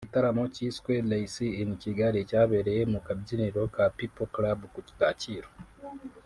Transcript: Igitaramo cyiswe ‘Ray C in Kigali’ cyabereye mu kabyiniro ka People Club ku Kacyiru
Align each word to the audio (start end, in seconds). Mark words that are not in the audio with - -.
Igitaramo 0.03 0.43
cyiswe 0.55 0.93
‘Ray 1.09 1.25
C 1.33 1.35
in 1.61 1.69
Kigali’ 1.83 2.19
cyabereye 2.29 2.81
mu 2.91 2.99
kabyiniro 3.05 3.61
ka 3.75 3.83
People 3.97 4.29
Club 4.35 4.59
ku 4.73 4.79
Kacyiru 4.99 5.49